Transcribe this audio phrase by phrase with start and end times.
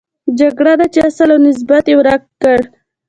[0.39, 2.59] جګړه ده چې اصل او نسب یې ورک کړ.